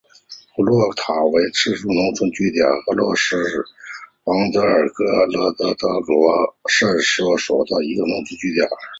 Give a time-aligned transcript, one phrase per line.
[0.55, 3.63] 普洛塔韦茨农村居民点是俄罗斯联
[4.23, 8.67] 邦别尔哥罗德州科罗恰区所属的一个农村居民点。